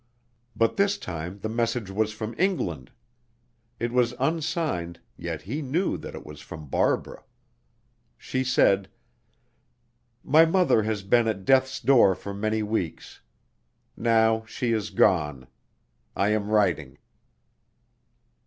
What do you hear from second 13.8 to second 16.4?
Now she is gone. I